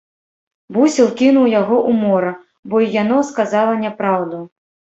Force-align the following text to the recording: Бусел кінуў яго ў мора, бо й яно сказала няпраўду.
Бусел 0.77 1.09
кінуў 1.19 1.45
яго 1.51 1.77
ў 1.89 2.07
мора, 2.07 2.33
бо 2.73 2.83
й 2.85 2.89
яно 3.03 3.23
сказала 3.31 3.73
няпраўду. 3.87 4.45